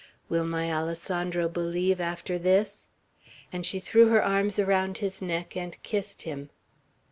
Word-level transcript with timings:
Will 0.29 0.47
my 0.47 0.73
Alessandro 0.73 1.47
believe 1.47 2.01
after 2.01 2.39
this?" 2.39 2.89
and 3.53 3.67
she 3.67 3.79
threw 3.79 4.07
her 4.07 4.23
arms 4.23 4.57
around 4.57 4.97
his 4.97 5.21
neck 5.21 5.55
and 5.55 5.79
kissed 5.83 6.23
him. 6.23 6.49